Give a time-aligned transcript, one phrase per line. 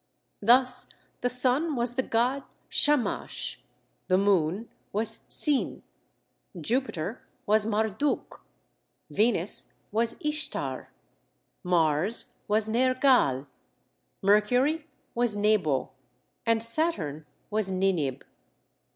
[0.41, 0.87] Thus,
[1.21, 3.61] the sun was the god Shamash,
[4.07, 5.83] the moon was Sin,
[6.59, 8.43] Jupiter was Marduk,
[9.11, 10.89] Venus was Ishtar,
[11.63, 13.45] Mars was Nergal,
[14.23, 15.91] Mercury was Nebo,
[16.47, 18.23] and Saturn was Ninib.